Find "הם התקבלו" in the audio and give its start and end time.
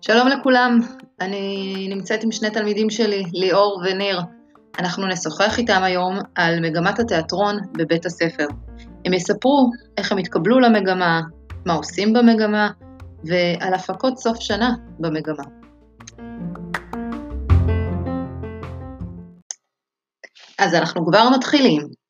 10.12-10.60